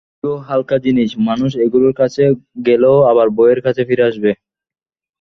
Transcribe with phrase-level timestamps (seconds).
[0.13, 2.23] এগুলো হালকা জিনিস, মানুষ এগুলোর কাছে
[2.67, 4.31] গেলেও আবার বইয়ের কাছে ফিরে আসবে।